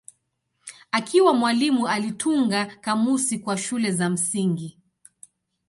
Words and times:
Akiwa 0.91 1.33
mwalimu 1.33 1.87
alitunga 1.87 2.65
kamusi 2.65 3.39
kwa 3.39 3.57
shule 3.57 3.91
za 3.91 4.09
msingi. 4.09 4.79